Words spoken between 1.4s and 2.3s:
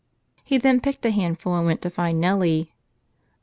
and went to find